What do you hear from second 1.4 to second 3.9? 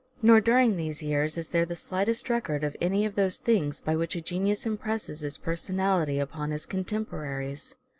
there the slightest record of any of those things